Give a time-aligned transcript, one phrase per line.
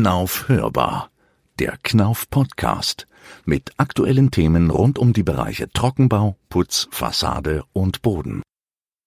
[0.00, 1.10] Knauf hörbar.
[1.58, 3.08] Der Knauf Podcast
[3.44, 8.42] mit aktuellen Themen rund um die Bereiche Trockenbau, Putz, Fassade und Boden.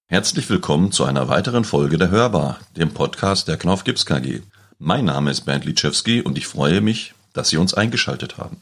[0.08, 4.42] Herzlich willkommen zu einer weiteren Folge der Hörbar, dem Podcast der Knauf Gips KG.
[4.80, 8.62] Mein Name ist Bernd Litschewski und ich freue mich, dass Sie uns eingeschaltet haben.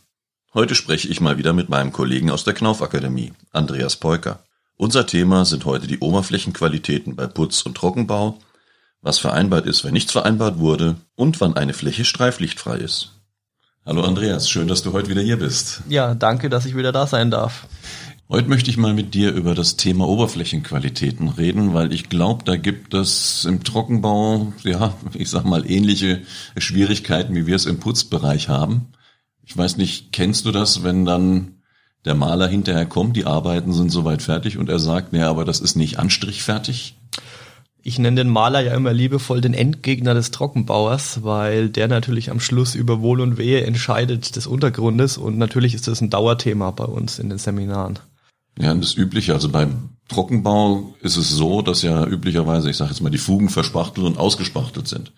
[0.53, 4.43] Heute spreche ich mal wieder mit meinem Kollegen aus der Knauf Akademie, Andreas Peuker.
[4.77, 8.37] Unser Thema sind heute die Oberflächenqualitäten bei Putz und Trockenbau
[9.01, 13.13] was vereinbart ist, wenn nichts vereinbart wurde und wann eine Fläche streiflichtfrei ist.
[13.85, 15.81] Hallo Andreas, schön, dass du heute wieder hier bist.
[15.87, 17.65] Ja, danke, dass ich wieder da sein darf.
[18.27, 22.57] Heute möchte ich mal mit dir über das Thema Oberflächenqualitäten reden, weil ich glaube, da
[22.57, 26.21] gibt es im Trockenbau, ja, ich sag mal, ähnliche
[26.57, 28.91] Schwierigkeiten, wie wir es im Putzbereich haben.
[29.43, 31.55] Ich weiß nicht, kennst du das, wenn dann
[32.05, 35.59] der Maler hinterher kommt, die Arbeiten sind soweit fertig und er sagt, nee, aber das
[35.59, 36.95] ist nicht anstrichfertig?
[37.81, 42.39] Ich nenne den Maler ja immer liebevoll den Endgegner des Trockenbauers, weil der natürlich am
[42.39, 46.85] Schluss über Wohl und Wehe entscheidet des Untergrundes und natürlich ist das ein Dauerthema bei
[46.85, 47.99] uns in den Seminaren.
[48.59, 53.01] Ja, das Übliche, also beim Trockenbau ist es so, dass ja üblicherweise, ich sage jetzt
[53.01, 55.13] mal, die Fugen verspachtelt und ausgespachtelt sind.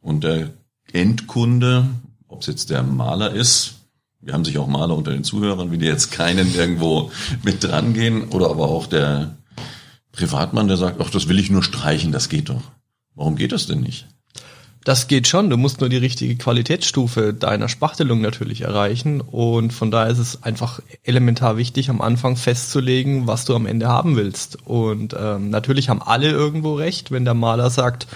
[0.00, 0.50] Und der
[0.92, 1.88] Endkunde,
[2.28, 3.74] ob es jetzt der Maler ist,
[4.20, 7.10] wir haben sich auch Maler unter den Zuhörern, wie die jetzt keinen irgendwo
[7.42, 9.36] mit dran gehen, oder aber auch der
[10.12, 12.62] Privatmann, der sagt, ach, das will ich nur streichen, das geht doch.
[13.14, 14.06] Warum geht das denn nicht?
[14.84, 15.48] Das geht schon.
[15.48, 19.20] Du musst nur die richtige Qualitätsstufe deiner Spachtelung natürlich erreichen.
[19.20, 23.86] Und von daher ist es einfach elementar wichtig, am Anfang festzulegen, was du am Ende
[23.86, 24.58] haben willst.
[24.66, 27.12] Und ähm, natürlich haben alle irgendwo recht.
[27.12, 28.08] Wenn der Maler sagt,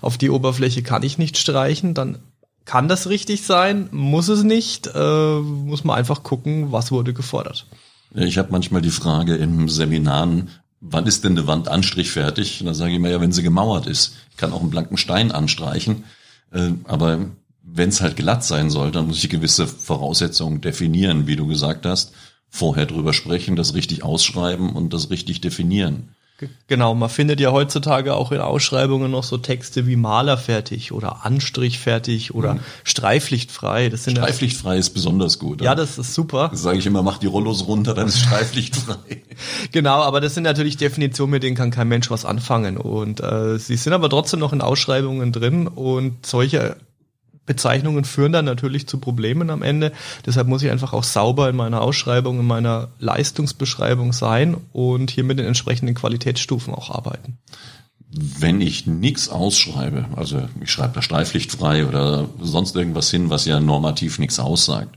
[0.00, 2.18] auf die Oberfläche kann ich nicht streichen, dann
[2.64, 4.90] kann das richtig sein, muss es nicht.
[4.94, 7.66] Äh, muss man einfach gucken, was wurde gefordert.
[8.14, 10.48] Ich habe manchmal die Frage im Seminaren,
[10.86, 12.60] wann ist denn eine Wand anstrichfertig?
[12.60, 14.14] Und dann sage ich mir ja, wenn sie gemauert ist.
[14.30, 16.04] Ich kann auch einen blanken Stein anstreichen,
[16.52, 17.30] äh, aber
[17.62, 21.86] wenn es halt glatt sein soll, dann muss ich gewisse Voraussetzungen definieren, wie du gesagt
[21.86, 22.12] hast,
[22.50, 26.10] vorher drüber sprechen, das richtig ausschreiben und das richtig definieren.
[26.66, 32.34] Genau, man findet ja heutzutage auch in Ausschreibungen noch so Texte wie malerfertig oder anstrichfertig
[32.34, 32.60] oder mhm.
[32.82, 33.88] streiflichtfrei.
[33.88, 35.62] Das sind streiflichtfrei ja, ist besonders gut.
[35.62, 36.48] Ja, das ist super.
[36.50, 39.22] Das sage ich immer, mach die Rollos runter, dann ist streiflichtfrei.
[39.72, 42.78] genau, aber das sind natürlich Definitionen, mit denen kann kein Mensch was anfangen.
[42.78, 46.76] Und äh, sie sind aber trotzdem noch in Ausschreibungen drin und solche
[47.46, 49.92] Bezeichnungen führen dann natürlich zu Problemen am Ende.
[50.24, 55.24] Deshalb muss ich einfach auch sauber in meiner Ausschreibung, in meiner Leistungsbeschreibung sein und hier
[55.24, 57.38] mit den entsprechenden Qualitätsstufen auch arbeiten.
[58.16, 63.58] Wenn ich nichts ausschreibe, also ich schreibe da streiflichtfrei oder sonst irgendwas hin, was ja
[63.58, 64.96] normativ nichts aussagt,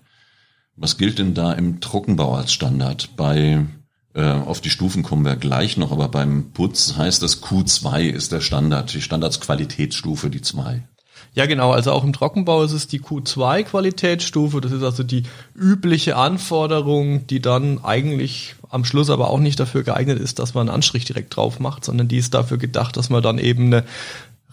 [0.75, 3.09] was gilt denn da im Trockenbau als Standard?
[3.17, 3.65] Bei
[4.13, 8.31] äh, auf die Stufen kommen wir gleich noch, aber beim Putz heißt das Q2 ist
[8.31, 10.87] der Standard, die Standardsqualitätsstufe, die 2.
[11.33, 11.71] Ja, genau.
[11.71, 14.59] Also auch im Trockenbau ist es die Q2-Qualitätsstufe.
[14.61, 15.23] Das ist also die
[15.55, 20.67] übliche Anforderung, die dann eigentlich am Schluss aber auch nicht dafür geeignet ist, dass man
[20.67, 23.83] einen Anstrich direkt drauf macht, sondern die ist dafür gedacht, dass man dann eben eine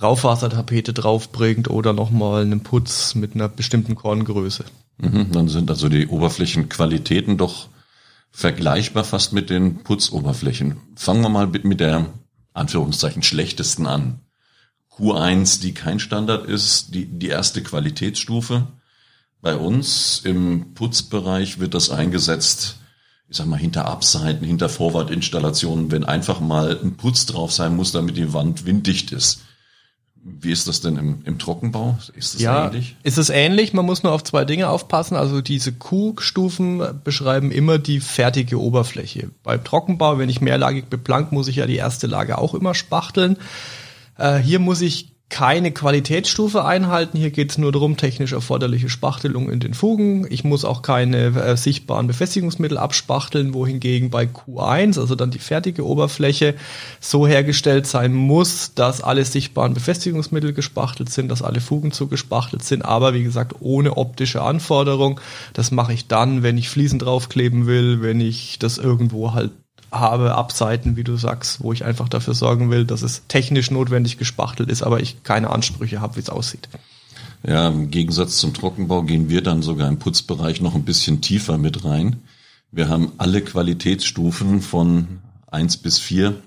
[0.00, 4.64] Raufasertapete draufbringt oder nochmal einen Putz mit einer bestimmten Korngröße.
[4.98, 7.68] Mhm, dann sind also die Oberflächenqualitäten doch
[8.30, 10.76] vergleichbar fast mit den Putzoberflächen.
[10.96, 12.06] Fangen wir mal mit der
[12.52, 14.20] Anführungszeichen schlechtesten an.
[14.98, 18.68] Q1, die kein Standard ist, die, die erste Qualitätsstufe.
[19.40, 22.76] Bei uns im Putzbereich wird das eingesetzt,
[23.28, 27.92] ich sag mal, hinter Abseiten, hinter Vorwandinstallationen, wenn einfach mal ein Putz drauf sein muss,
[27.92, 29.40] damit die Wand winddicht ist.
[30.26, 31.98] Wie ist das denn im, im Trockenbau?
[32.14, 32.96] Ist das ja, ähnlich?
[33.02, 33.74] Ist es ähnlich?
[33.74, 35.16] Man muss nur auf zwei Dinge aufpassen.
[35.16, 39.28] Also diese Q-Stufen beschreiben immer die fertige Oberfläche.
[39.42, 43.36] Beim Trockenbau, wenn ich mehrlagig beplank, muss ich ja die erste Lage auch immer spachteln.
[44.18, 47.18] Äh, hier muss ich keine Qualitätsstufe einhalten.
[47.18, 50.28] Hier geht es nur darum, technisch erforderliche Spachtelung in den Fugen.
[50.30, 55.84] Ich muss auch keine äh, sichtbaren Befestigungsmittel abspachteln, wohingegen bei Q1, also dann die fertige
[55.84, 56.54] Oberfläche,
[57.00, 62.84] so hergestellt sein muss, dass alle sichtbaren Befestigungsmittel gespachtelt sind, dass alle Fugen zugespachtelt sind,
[62.84, 65.20] aber wie gesagt ohne optische Anforderung.
[65.52, 69.50] Das mache ich dann, wenn ich Fliesen draufkleben will, wenn ich das irgendwo halt
[69.90, 74.18] habe Abseiten, wie du sagst, wo ich einfach dafür sorgen will, dass es technisch notwendig
[74.18, 76.68] gespachtelt ist, aber ich keine Ansprüche habe, wie es aussieht.
[77.46, 81.58] Ja, im Gegensatz zum Trockenbau gehen wir dann sogar im Putzbereich noch ein bisschen tiefer
[81.58, 82.22] mit rein.
[82.72, 86.42] Wir haben alle Qualitätsstufen von eins bis vier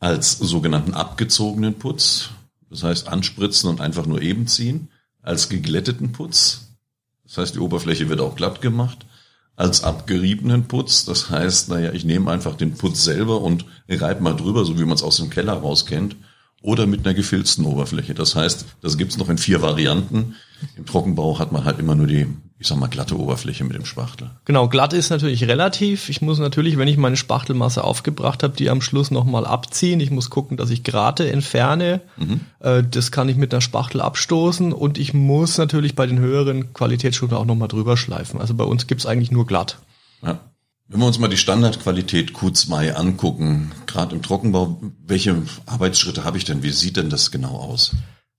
[0.00, 2.30] als sogenannten abgezogenen Putz,
[2.68, 4.88] das heißt anspritzen und einfach nur eben ziehen,
[5.22, 6.74] als geglätteten Putz,
[7.22, 9.06] das heißt die Oberfläche wird auch glatt gemacht,
[9.56, 11.04] als abgeriebenen Putz.
[11.04, 14.84] Das heißt, naja, ich nehme einfach den Putz selber und reibe mal drüber, so wie
[14.84, 16.16] man es aus dem Keller raus kennt.
[16.64, 18.14] oder mit einer gefilzten Oberfläche.
[18.14, 20.34] Das heißt, das gibt's noch in vier Varianten.
[20.76, 22.26] Im Trockenbau hat man halt immer nur die,
[22.58, 24.30] ich sag mal, glatte Oberfläche mit dem Spachtel.
[24.44, 26.08] Genau, glatt ist natürlich relativ.
[26.08, 29.98] Ich muss natürlich, wenn ich meine Spachtelmasse aufgebracht habe, die am Schluss nochmal abziehen.
[30.00, 32.00] Ich muss gucken, dass ich Grate entferne.
[32.16, 32.40] Mhm.
[32.60, 36.72] Äh, das kann ich mit einer Spachtel abstoßen und ich muss natürlich bei den höheren
[36.72, 38.40] Qualitätsstufen auch nochmal drüber schleifen.
[38.40, 39.78] Also bei uns gibt's eigentlich nur glatt.
[40.22, 40.38] Ja.
[40.86, 46.44] Wenn wir uns mal die Standardqualität Q2 angucken, gerade im Trockenbau, welche Arbeitsschritte habe ich
[46.44, 46.62] denn?
[46.62, 47.96] Wie sieht denn das genau aus?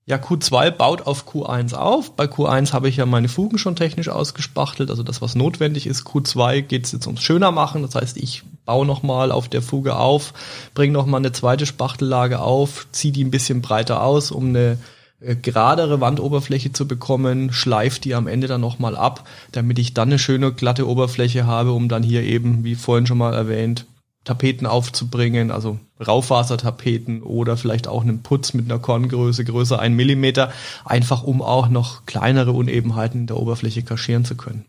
[0.08, 2.14] Ja, Q2 baut auf Q1 auf.
[2.14, 6.06] Bei Q1 habe ich ja meine Fugen schon technisch ausgespachtelt, also das, was notwendig ist.
[6.06, 7.82] Q2 geht es jetzt ums Schöner machen.
[7.82, 10.32] Das heißt, ich baue nochmal auf der Fuge auf,
[10.74, 14.78] bringe nochmal eine zweite Spachtellage auf, ziehe die ein bisschen breiter aus, um eine
[15.20, 20.10] äh, geradere Wandoberfläche zu bekommen, schleift die am Ende dann nochmal ab, damit ich dann
[20.10, 23.86] eine schöne glatte Oberfläche habe, um dann hier eben, wie vorhin schon mal erwähnt,
[24.26, 30.52] Tapeten aufzubringen, also Raufasertapeten oder vielleicht auch einen Putz mit einer Korngröße größer ein Millimeter,
[30.84, 34.66] einfach um auch noch kleinere Unebenheiten in der Oberfläche kaschieren zu können.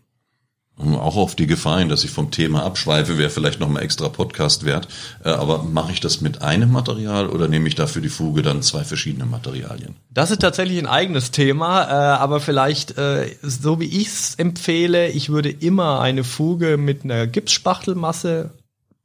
[0.78, 4.08] Auch auf die Gefahr hin, dass ich vom Thema abschweife, wäre vielleicht noch mal extra
[4.08, 4.86] Podcast wert.
[5.24, 8.62] Äh, aber mache ich das mit einem Material oder nehme ich dafür die Fuge dann
[8.62, 9.96] zwei verschiedene Materialien?
[10.14, 15.08] Das ist tatsächlich ein eigenes Thema, äh, aber vielleicht äh, so wie ich es empfehle,
[15.08, 18.52] ich würde immer eine Fuge mit einer Gipsspachtelmasse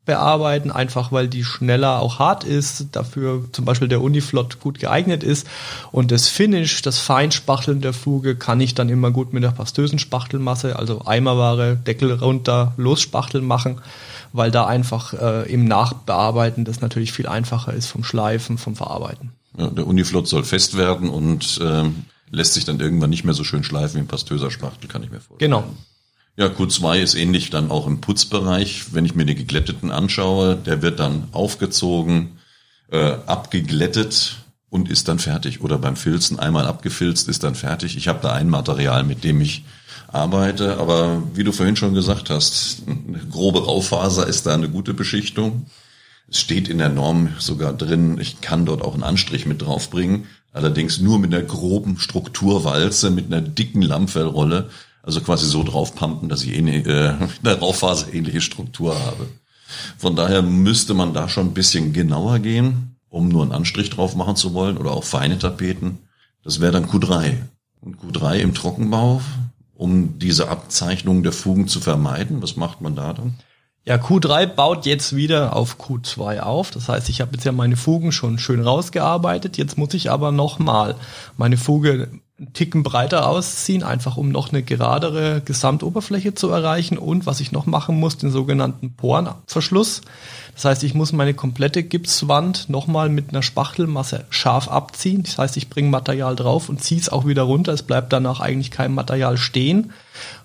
[0.06, 5.24] bearbeiten, einfach weil die schneller auch hart ist, dafür zum Beispiel der Uniflot gut geeignet
[5.24, 5.48] ist
[5.92, 10.00] und das Finish, das Feinspachteln der Fuge kann ich dann immer gut mit der pastösen
[10.00, 13.80] Spachtelmasse, also Eimerware, Deckel runter, losspachteln machen,
[14.34, 19.32] weil da einfach äh, im Nachbearbeiten das natürlich viel einfacher ist vom Schleifen, vom Verarbeiten.
[19.58, 21.84] Ja, der Uniflot soll fest werden und äh,
[22.30, 25.12] lässt sich dann irgendwann nicht mehr so schön schleifen wie ein pastöser Spachtel, kann ich
[25.12, 25.52] mir vorstellen.
[25.52, 25.64] Genau.
[26.36, 28.94] Ja, Q2 ist ähnlich dann auch im Putzbereich.
[28.94, 32.40] Wenn ich mir den geglätteten anschaue, der wird dann aufgezogen,
[32.92, 34.38] äh, abgeglättet
[34.72, 35.62] und ist dann fertig.
[35.62, 37.98] Oder beim Filzen einmal abgefilzt, ist dann fertig.
[37.98, 39.64] Ich habe da ein Material, mit dem ich
[40.08, 40.78] arbeite.
[40.78, 45.68] Aber wie du vorhin schon gesagt hast, eine grobe Raufaser ist da eine gute Beschichtung.
[46.28, 50.26] Es steht in der Norm sogar drin, ich kann dort auch einen Anstrich mit draufbringen.
[50.52, 54.70] Allerdings nur mit einer groben Strukturwalze, mit einer dicken Lammfellrolle
[55.04, 57.14] also quasi so drauf pumpen, dass ich ähnlich, äh,
[57.44, 59.28] eine Rauphase ähnliche Struktur habe.
[59.98, 64.16] Von daher müsste man da schon ein bisschen genauer gehen, um nur einen Anstrich drauf
[64.16, 66.00] machen zu wollen oder auch feine Tapeten.
[66.44, 67.36] Das wäre dann Q3.
[67.82, 69.22] Und Q3 im Trockenbau,
[69.76, 72.42] um diese Abzeichnung der Fugen zu vermeiden.
[72.42, 73.36] Was macht man da dann?
[73.86, 76.72] Ja, Q3 baut jetzt wieder auf Q2 auf.
[76.72, 79.58] Das heißt, ich habe jetzt ja meine Fugen schon schön rausgearbeitet.
[79.58, 80.96] Jetzt muss ich aber nochmal
[81.36, 82.08] meine Fuge
[82.40, 86.98] einen Ticken breiter ausziehen, einfach um noch eine geradere Gesamtoberfläche zu erreichen.
[86.98, 90.02] Und was ich noch machen muss, den sogenannten Porenverschluss.
[90.56, 95.24] Das heißt, ich muss meine komplette Gipswand nochmal mit einer Spachtelmasse scharf abziehen.
[95.24, 97.72] Das heißt, ich bringe Material drauf und ziehe es auch wieder runter.
[97.72, 99.94] Es bleibt danach eigentlich kein Material stehen.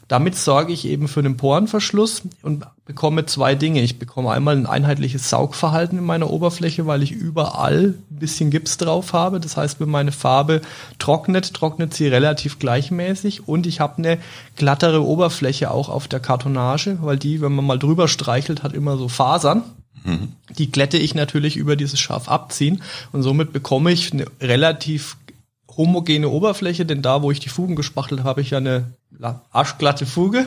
[0.08, 3.82] Damit sorge ich eben für den Porenverschluss und bekomme zwei Dinge.
[3.82, 8.78] Ich bekomme einmal ein einheitliches Saugverhalten in meiner Oberfläche, weil ich überall ein bisschen Gips
[8.78, 9.38] drauf habe.
[9.38, 10.62] Das heißt, wenn meine Farbe
[10.99, 14.19] trocknet, trocknet sie relativ gleichmäßig und ich habe eine
[14.56, 18.96] glattere Oberfläche auch auf der Kartonage, weil die, wenn man mal drüber streichelt, hat immer
[18.96, 19.62] so Fasern.
[20.04, 20.32] Mhm.
[20.56, 22.82] Die glätte ich natürlich über dieses scharf abziehen
[23.12, 25.19] und somit bekomme ich eine relativ
[25.78, 28.92] homogene Oberfläche, denn da, wo ich die Fugen gespachtelt habe, habe ich ja eine
[29.52, 30.47] arschglatte Fuge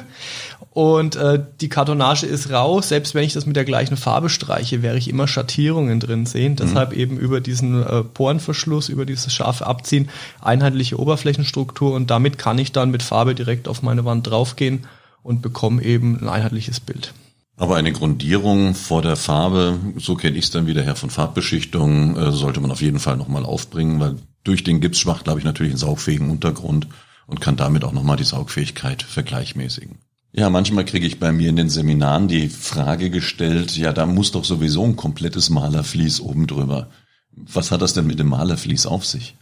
[0.70, 2.82] und äh, die Kartonage ist rau.
[2.82, 6.54] Selbst wenn ich das mit der gleichen Farbe streiche, werde ich immer Schattierungen drin sehen.
[6.54, 6.58] Mhm.
[6.58, 10.10] Deshalb eben über diesen äh, Porenverschluss, über dieses scharfe Abziehen,
[10.42, 14.86] einheitliche Oberflächenstruktur und damit kann ich dann mit Farbe direkt auf meine Wand draufgehen
[15.24, 17.14] und bekomme eben ein einheitliches Bild.
[17.58, 22.18] Aber eine Grundierung vor der Farbe, so kenne ich es dann wieder her von Farbbeschichtung,
[22.18, 25.74] äh, sollte man auf jeden Fall nochmal aufbringen, weil durch den Gipsschwacht habe ich natürlich
[25.74, 26.88] einen saugfähigen Untergrund
[27.28, 30.00] und kann damit auch nochmal die Saugfähigkeit vergleichmäßigen.
[30.34, 34.32] Ja, manchmal kriege ich bei mir in den Seminaren die Frage gestellt, ja, da muss
[34.32, 36.90] doch sowieso ein komplettes Malerflies oben drüber.
[37.32, 39.36] Was hat das denn mit dem Malerflies auf sich?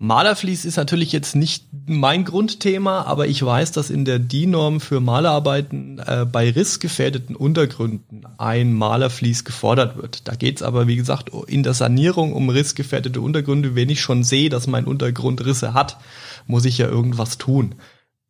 [0.00, 5.00] Malerflies ist natürlich jetzt nicht mein Grundthema, aber ich weiß, dass in der DIN-Norm für
[5.00, 10.28] Malerarbeiten äh, bei rissgefährdeten Untergründen ein Malerflies gefordert wird.
[10.28, 13.74] Da geht es aber, wie gesagt, in der Sanierung um rissgefährdete Untergründe.
[13.74, 15.96] Wenn ich schon sehe, dass mein Untergrund Risse hat,
[16.46, 17.74] muss ich ja irgendwas tun.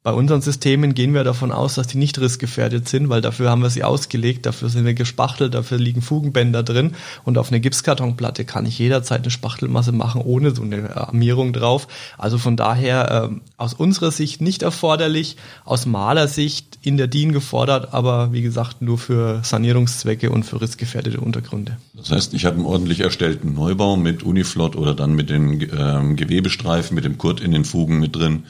[0.05, 3.63] Bei unseren Systemen gehen wir davon aus, dass die nicht rissgefährdet sind, weil dafür haben
[3.63, 6.93] wir sie ausgelegt, dafür sind wir gespachtelt, dafür liegen Fugenbänder drin
[7.25, 11.89] und auf eine Gipskartonplatte kann ich jederzeit eine Spachtelmasse machen, ohne so eine Armierung drauf.
[12.17, 17.93] Also von daher äh, aus unserer Sicht nicht erforderlich, aus Malersicht in der DIN gefordert,
[17.93, 21.77] aber wie gesagt nur für Sanierungszwecke und für rissgefährdete Untergründe.
[21.95, 26.15] Das heißt, ich habe einen ordentlich erstellten Neubau mit Uniflot oder dann mit den ähm,
[26.15, 28.45] Gewebestreifen, mit dem Kurt in den Fugen mit drin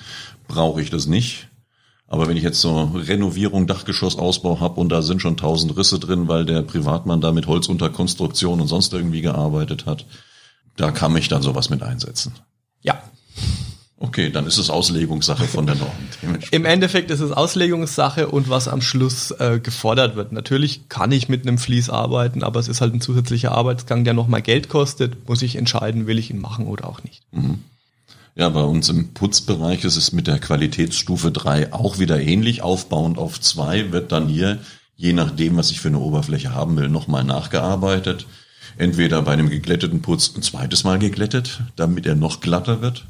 [0.48, 1.48] brauche ich das nicht.
[2.08, 6.26] Aber wenn ich jetzt so Renovierung, Dachgeschossausbau habe und da sind schon tausend Risse drin,
[6.26, 10.06] weil der Privatmann da mit Holzunterkonstruktion und sonst irgendwie gearbeitet hat,
[10.76, 12.32] da kann mich dann sowas mit einsetzen.
[12.80, 13.02] Ja.
[14.00, 15.90] Okay, dann ist es Auslegungssache von der Norm.
[16.50, 20.32] Im Endeffekt ist es Auslegungssache und was am Schluss äh, gefordert wird.
[20.32, 24.14] Natürlich kann ich mit einem Vlies arbeiten, aber es ist halt ein zusätzlicher Arbeitsgang, der
[24.14, 25.28] nochmal Geld kostet.
[25.28, 27.22] Muss ich entscheiden, will ich ihn machen oder auch nicht.
[27.32, 27.64] Mhm.
[28.38, 32.62] Ja, bei uns im Putzbereich ist es mit der Qualitätsstufe 3 auch wieder ähnlich.
[32.62, 34.60] Aufbauend auf 2 wird dann hier,
[34.94, 38.26] je nachdem, was ich für eine Oberfläche haben will, nochmal nachgearbeitet.
[38.76, 43.06] Entweder bei einem geglätteten Putz ein zweites Mal geglättet, damit er noch glatter wird.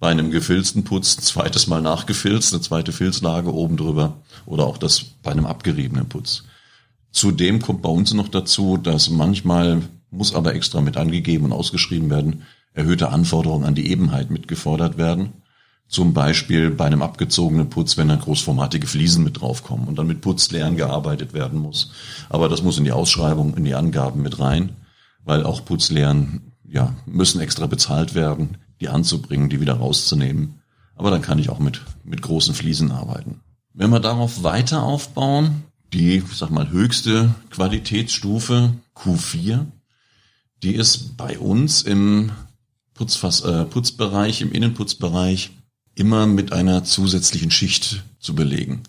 [0.00, 4.16] Bei einem gefilzten Putz ein zweites Mal nachgefilzt, eine zweite Filzlage oben drüber.
[4.46, 6.42] Oder auch das bei einem abgeriebenen Putz.
[7.12, 12.10] Zudem kommt bei uns noch dazu, dass manchmal, muss aber extra mit angegeben und ausgeschrieben
[12.10, 12.42] werden,
[12.76, 15.32] erhöhte Anforderungen an die Ebenheit mitgefordert werden.
[15.88, 20.20] Zum Beispiel bei einem abgezogenen Putz, wenn dann großformatige Fliesen mit draufkommen und dann mit
[20.20, 21.92] Putzleeren gearbeitet werden muss.
[22.28, 24.76] Aber das muss in die Ausschreibung, in die Angaben mit rein,
[25.24, 30.60] weil auch Putzleeren, ja, müssen extra bezahlt werden, die anzubringen, die wieder rauszunehmen.
[30.96, 33.40] Aber dann kann ich auch mit, mit großen Fliesen arbeiten.
[33.72, 39.66] Wenn wir darauf weiter aufbauen, die, sag mal, höchste Qualitätsstufe Q4,
[40.62, 42.32] die ist bei uns im
[42.96, 45.50] Putzfass, äh, Putzbereich, im Innenputzbereich
[45.94, 48.82] immer mit einer zusätzlichen Schicht zu belegen.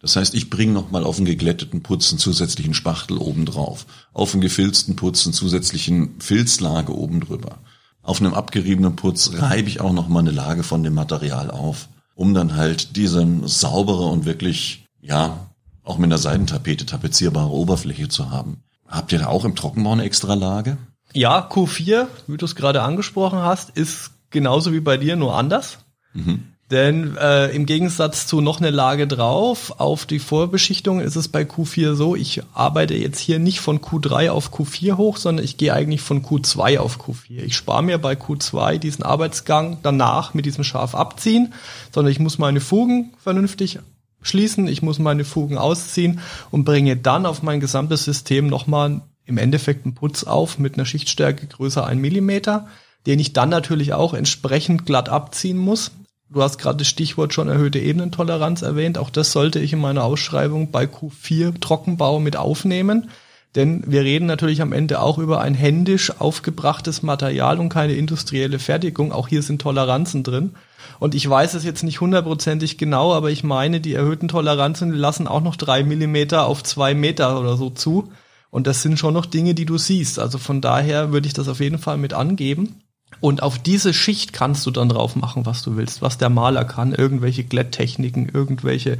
[0.00, 4.34] Das heißt, ich bringe nochmal auf einen geglätteten Putz einen zusätzlichen Spachtel oben drauf, auf
[4.34, 7.58] einen gefilzten Putz einen zusätzlichen Filzlage oben drüber.
[8.02, 12.34] Auf einem abgeriebenen Putz reibe ich auch nochmal eine Lage von dem Material auf, um
[12.34, 15.48] dann halt diese saubere und wirklich, ja,
[15.82, 18.62] auch mit einer Seidentapete tapezierbare Oberfläche zu haben.
[18.86, 20.76] Habt ihr da auch im Trockenbau eine extra Lage?
[21.14, 25.78] Ja, Q4, wie du es gerade angesprochen hast, ist genauso wie bei dir, nur anders.
[26.12, 26.48] Mhm.
[26.70, 31.42] Denn äh, im Gegensatz zu noch eine Lage drauf, auf die Vorbeschichtung ist es bei
[31.42, 35.72] Q4 so, ich arbeite jetzt hier nicht von Q3 auf Q4 hoch, sondern ich gehe
[35.72, 37.44] eigentlich von Q2 auf Q4.
[37.44, 41.52] Ich spare mir bei Q2 diesen Arbeitsgang danach mit diesem Schaf abziehen,
[41.92, 43.78] sondern ich muss meine Fugen vernünftig
[44.22, 49.38] schließen, ich muss meine Fugen ausziehen und bringe dann auf mein gesamtes System nochmal im
[49.38, 52.66] Endeffekt einen Putz auf mit einer Schichtstärke größer ein Millimeter,
[53.06, 55.92] den ich dann natürlich auch entsprechend glatt abziehen muss.
[56.30, 58.98] Du hast gerade das Stichwort schon erhöhte Ebenentoleranz erwähnt.
[58.98, 63.10] Auch das sollte ich in meiner Ausschreibung bei Q4 Trockenbau mit aufnehmen.
[63.54, 68.58] Denn wir reden natürlich am Ende auch über ein händisch aufgebrachtes Material und keine industrielle
[68.58, 69.12] Fertigung.
[69.12, 70.54] Auch hier sind Toleranzen drin.
[70.98, 75.28] Und ich weiß es jetzt nicht hundertprozentig genau, aber ich meine, die erhöhten Toleranzen lassen
[75.28, 78.12] auch noch drei Millimeter auf zwei Meter oder so zu.
[78.54, 80.20] Und das sind schon noch Dinge, die du siehst.
[80.20, 82.76] Also von daher würde ich das auf jeden Fall mit angeben.
[83.18, 86.64] Und auf diese Schicht kannst du dann drauf machen, was du willst, was der Maler
[86.64, 88.98] kann, irgendwelche Glätttechniken, irgendwelche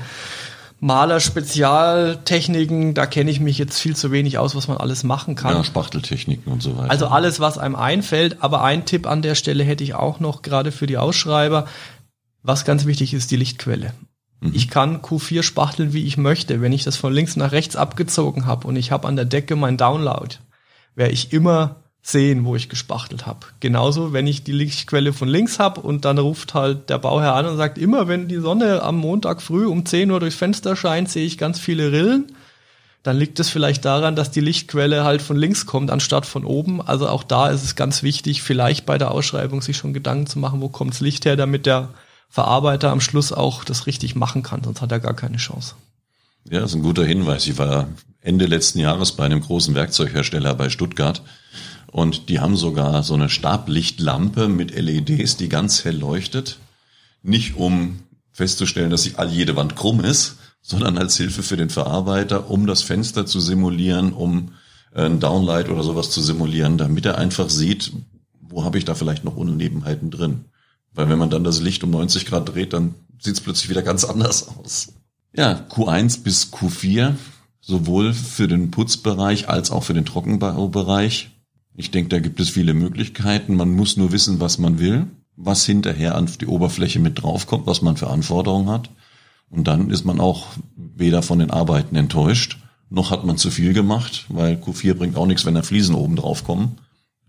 [0.80, 5.54] Maler-Spezialtechniken, da kenne ich mich jetzt viel zu wenig aus, was man alles machen kann.
[5.54, 6.90] Ja, Spachteltechniken und so weiter.
[6.90, 8.38] Also alles, was einem einfällt.
[8.40, 11.68] Aber ein Tipp an der Stelle hätte ich auch noch, gerade für die Ausschreiber.
[12.42, 13.94] Was ganz wichtig ist, die Lichtquelle.
[14.44, 14.52] Mhm.
[14.54, 16.60] Ich kann Q4 spachteln, wie ich möchte.
[16.60, 19.56] Wenn ich das von links nach rechts abgezogen habe und ich habe an der Decke
[19.56, 20.36] mein Download,
[20.94, 23.46] werde ich immer sehen, wo ich gespachtelt habe.
[23.60, 27.46] Genauso, wenn ich die Lichtquelle von links habe und dann ruft halt der Bauherr an
[27.46, 31.08] und sagt, immer wenn die Sonne am Montag früh um 10 Uhr durchs Fenster scheint,
[31.08, 32.32] sehe ich ganz viele Rillen.
[33.02, 36.82] Dann liegt es vielleicht daran, dass die Lichtquelle halt von links kommt, anstatt von oben.
[36.82, 40.38] Also auch da ist es ganz wichtig, vielleicht bei der Ausschreibung sich schon Gedanken zu
[40.38, 41.88] machen, wo kommt das Licht her, damit der
[42.34, 45.76] Verarbeiter am Schluss auch das richtig machen kann, sonst hat er gar keine Chance.
[46.50, 47.46] Ja, das ist ein guter Hinweis.
[47.46, 47.86] Ich war
[48.22, 51.22] Ende letzten Jahres bei einem großen Werkzeughersteller bei Stuttgart
[51.92, 56.58] und die haben sogar so eine Stablichtlampe mit LEDs, die ganz hell leuchtet.
[57.22, 58.00] Nicht um
[58.32, 62.82] festzustellen, dass all jede Wand krumm ist, sondern als Hilfe für den Verarbeiter, um das
[62.82, 64.54] Fenster zu simulieren, um
[64.92, 67.92] ein Downlight oder sowas zu simulieren, damit er einfach sieht,
[68.40, 70.46] wo habe ich da vielleicht noch Unebenheiten drin.
[70.94, 73.82] Weil wenn man dann das Licht um 90 Grad dreht, dann sieht es plötzlich wieder
[73.82, 74.92] ganz anders aus.
[75.36, 77.14] Ja, Q1 bis Q4,
[77.60, 81.30] sowohl für den Putzbereich als auch für den Trockenbaubereich.
[81.74, 83.56] Ich denke, da gibt es viele Möglichkeiten.
[83.56, 87.82] Man muss nur wissen, was man will, was hinterher an die Oberfläche mit draufkommt, was
[87.82, 88.90] man für Anforderungen hat.
[89.50, 90.46] Und dann ist man auch
[90.76, 92.58] weder von den Arbeiten enttäuscht,
[92.90, 96.16] noch hat man zu viel gemacht, weil Q4 bringt auch nichts, wenn da Fliesen oben
[96.16, 96.78] drauf kommen.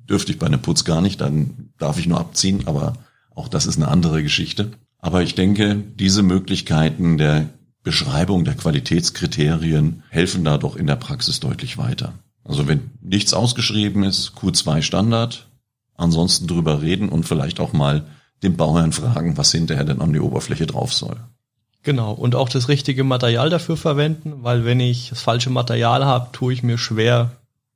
[0.08, 2.94] Dürfte ich bei einem Putz gar nicht, dann darf ich nur abziehen, aber
[3.36, 4.72] auch das ist eine andere Geschichte.
[4.98, 7.50] Aber ich denke, diese Möglichkeiten der
[7.84, 12.14] Beschreibung der Qualitätskriterien helfen da doch in der Praxis deutlich weiter.
[12.44, 15.48] Also wenn nichts ausgeschrieben ist, Q2 Standard,
[15.96, 18.06] ansonsten drüber reden und vielleicht auch mal
[18.42, 21.18] den Bauherrn fragen, was hinterher denn an die Oberfläche drauf soll.
[21.84, 26.32] Genau, und auch das richtige Material dafür verwenden, weil wenn ich das falsche Material habe,
[26.32, 27.32] tue ich mir schwer,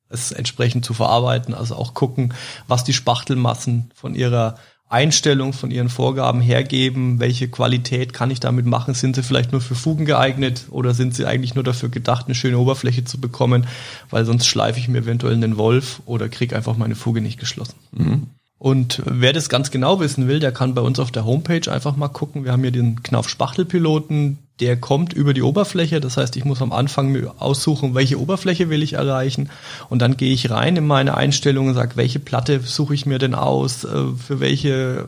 [0.09, 1.53] es entsprechend zu verarbeiten.
[1.53, 2.33] Also auch gucken,
[2.67, 4.55] was die Spachtelmassen von ihrer
[4.89, 9.61] Einstellung, von ihren Vorgaben hergeben, welche Qualität kann ich damit machen, sind sie vielleicht nur
[9.61, 13.67] für Fugen geeignet oder sind sie eigentlich nur dafür gedacht, eine schöne Oberfläche zu bekommen,
[14.09, 17.75] weil sonst schleife ich mir eventuell einen Wolf oder kriege einfach meine Fuge nicht geschlossen.
[17.91, 18.27] Mhm.
[18.59, 21.95] Und wer das ganz genau wissen will, der kann bei uns auf der Homepage einfach
[21.95, 22.43] mal gucken.
[22.43, 26.01] Wir haben hier den Knauf-Spachtel-Piloten, der kommt über die Oberfläche.
[26.01, 29.49] Das heißt, ich muss am Anfang aussuchen, welche Oberfläche will ich erreichen.
[29.89, 33.17] Und dann gehe ich rein in meine Einstellungen und sage, welche Platte suche ich mir
[33.17, 35.07] denn aus, äh, für welche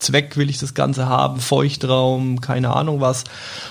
[0.00, 3.24] Zweck will ich das Ganze haben, Feuchtraum, keine Ahnung was.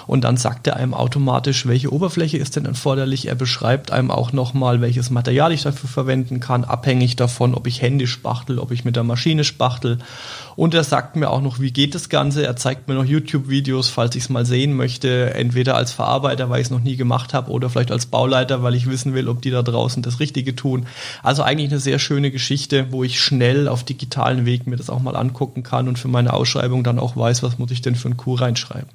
[0.08, 3.28] Und dann sagt er einem automatisch, welche Oberfläche ist denn erforderlich.
[3.28, 7.82] Er beschreibt einem auch nochmal, welches Material ich dafür verwenden kann, abhängig davon, ob ich
[7.82, 9.98] händisch spachtel, ob ich mit der Maschine spachtel.
[10.56, 12.46] Und er sagt mir auch noch, wie geht das Ganze.
[12.46, 15.34] Er zeigt mir noch YouTube-Videos, falls ich es mal sehen möchte.
[15.34, 18.76] Entweder als Verarbeiter, weil ich es noch nie gemacht habe, oder vielleicht als Bauleiter, weil
[18.76, 20.86] ich wissen will, ob die da draußen das Richtige tun.
[21.24, 25.00] Also eigentlich eine sehr schöne Geschichte, wo ich schnell auf digitalen Weg mir das auch
[25.00, 28.10] mal angucken kann und für meine Ausschreibung dann auch weiß, was muss ich denn für
[28.10, 28.90] ein Q reinschreiben.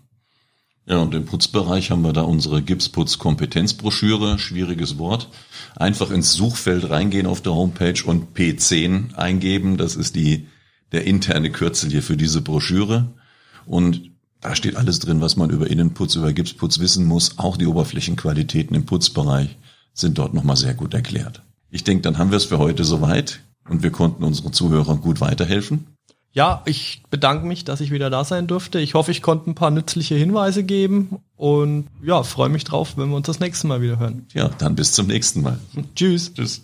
[0.85, 5.31] Ja, und im Putzbereich haben wir da unsere Gipsputz-Kompetenzbroschüre, schwieriges Wort.
[5.75, 9.79] Einfach ins Suchfeld reingehen auf der Homepage und P10 eingeben.
[9.79, 10.49] Das ist die
[10.93, 13.15] der interne Kürzel hier für diese Broschüre.
[13.65, 14.11] Und
[14.43, 17.39] da steht alles drin, was man über Innenputz, über Gipsputz wissen muss.
[17.39, 19.57] Auch die Oberflächenqualitäten im Putzbereich
[19.95, 21.43] sind dort nochmal sehr gut erklärt.
[21.71, 25.23] Ich denke, dann haben wir es für heute soweit und wir konnten unseren Zuhörern gut
[25.23, 25.94] weiterhelfen.
[26.35, 28.81] Ja, ich bedanke mich, dass ich wieder da sein durfte.
[28.81, 33.09] Ich hoffe, ich konnte ein paar nützliche Hinweise geben und ja, freue mich drauf, wenn
[33.09, 34.27] wir uns das nächste Mal wieder hören.
[34.35, 35.61] Ja, dann bis zum nächsten Mal.
[35.95, 36.35] Tschüss.
[36.35, 36.63] Tschüss.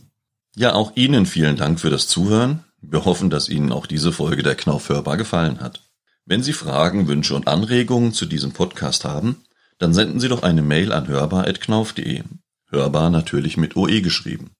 [0.56, 2.64] Ja, auch Ihnen vielen Dank für das Zuhören.
[2.82, 5.88] Wir hoffen, dass Ihnen auch diese Folge der Knauf hörbar gefallen hat.
[6.26, 9.36] Wenn Sie Fragen, Wünsche und Anregungen zu diesem Podcast haben,
[9.78, 12.24] dann senden Sie doch eine Mail an hörbar.knauf.de.
[12.70, 14.50] Hörbar natürlich mit OE geschrieben.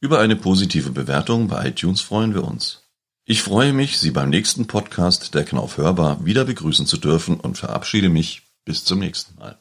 [0.00, 2.85] Über eine positive Bewertung bei iTunes freuen wir uns.
[3.28, 7.58] Ich freue mich, Sie beim nächsten Podcast Decken auf Hörbar wieder begrüßen zu dürfen und
[7.58, 9.58] verabschiede mich bis zum nächsten Mal.